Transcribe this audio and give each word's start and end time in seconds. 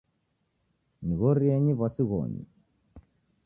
Nighorienyi 1.05 1.71
w'asi 1.79 2.03
ghonyu 2.09 2.43